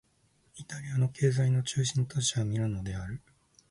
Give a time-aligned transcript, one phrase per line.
[0.55, 3.21] イタリアの経済の中心都市はミラノである